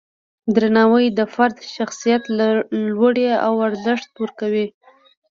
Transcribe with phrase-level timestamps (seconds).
[0.55, 2.23] درناوی د فرد شخصیت
[2.87, 4.67] لوړوي او ارزښت ورکوي.